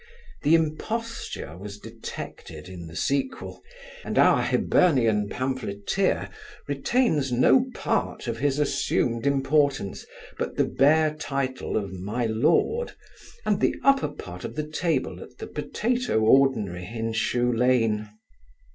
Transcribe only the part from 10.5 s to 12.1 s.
the bare title of